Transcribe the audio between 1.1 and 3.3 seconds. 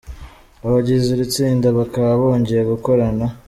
iri tsinda bakaba bongeye gukorana